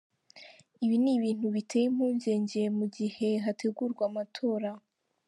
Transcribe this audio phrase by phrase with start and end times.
[0.83, 4.69] Ibi ni ibintu biteye impungenge mu gihe hategurwa amatora".